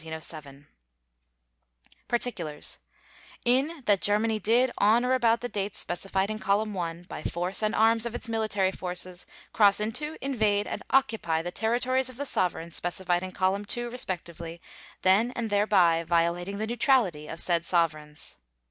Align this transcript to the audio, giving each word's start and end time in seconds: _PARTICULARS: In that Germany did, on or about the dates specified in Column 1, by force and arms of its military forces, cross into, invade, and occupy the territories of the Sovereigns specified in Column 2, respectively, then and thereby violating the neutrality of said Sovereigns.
_PARTICULARS: 2.07 2.79
In 3.45 3.83
that 3.85 4.01
Germany 4.01 4.39
did, 4.39 4.71
on 4.79 5.05
or 5.05 5.13
about 5.13 5.41
the 5.41 5.47
dates 5.47 5.77
specified 5.77 6.31
in 6.31 6.39
Column 6.39 6.73
1, 6.73 7.03
by 7.03 7.21
force 7.21 7.61
and 7.61 7.75
arms 7.75 8.07
of 8.07 8.15
its 8.15 8.27
military 8.27 8.71
forces, 8.71 9.27
cross 9.53 9.79
into, 9.79 10.17
invade, 10.19 10.65
and 10.65 10.81
occupy 10.89 11.43
the 11.43 11.51
territories 11.51 12.09
of 12.09 12.17
the 12.17 12.25
Sovereigns 12.25 12.75
specified 12.75 13.21
in 13.21 13.31
Column 13.31 13.63
2, 13.65 13.91
respectively, 13.91 14.59
then 15.03 15.33
and 15.35 15.51
thereby 15.51 16.03
violating 16.03 16.57
the 16.57 16.65
neutrality 16.65 17.27
of 17.27 17.39
said 17.39 17.63
Sovereigns. 17.63 18.37